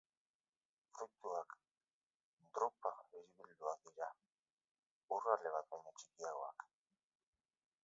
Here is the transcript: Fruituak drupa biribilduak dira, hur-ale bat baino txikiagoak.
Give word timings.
Fruituak 0.99 1.53
drupa 2.59 2.93
biribilduak 3.13 3.85
dira, 3.91 4.09
hur-ale 5.13 5.55
bat 5.59 5.71
baino 5.77 5.97
txikiagoak. 6.01 6.69